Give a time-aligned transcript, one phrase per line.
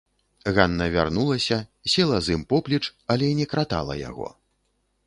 [0.55, 1.59] Ганна вярнулася,
[1.93, 2.83] села з ім поплеч,
[3.17, 4.27] але не кратала яго.